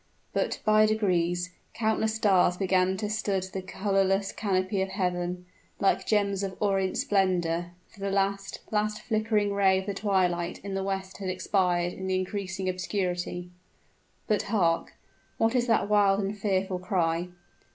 [0.33, 5.45] But, by degrees, countless stars began to stud the colorless canopy of heaven,
[5.79, 10.73] like gems of orient splendor; for the last last flickering ray of the twilight in
[10.73, 13.51] the west had expired in the increasing obscurity.
[14.27, 14.95] But, hark!
[15.37, 17.27] what is that wild and fearful cry?